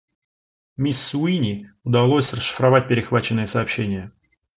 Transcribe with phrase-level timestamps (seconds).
[0.77, 4.11] Мисс Суини удалось расшифровать перехваченные сообщения.